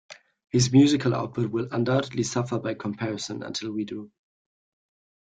His 0.49 0.71
musical 0.71 1.13
output 1.13 1.51
will 1.51 1.67
undoubtedly 1.71 2.23
suffer 2.23 2.57
by 2.57 2.73
comparison 2.73 3.43
until 3.43 3.71
we 3.71 3.85
do. 3.85 4.11